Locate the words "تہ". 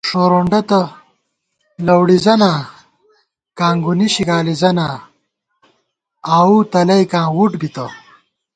0.69-0.81